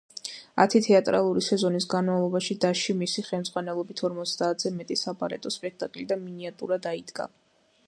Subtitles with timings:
[0.63, 7.33] ათი თეატრალური სეზონის განმავლობაში დასში მისი ხელმძღვანელობით ორმოცდაათზე მეტი საბალეტო სპექტაკლი და მინიატურა დაიდგა.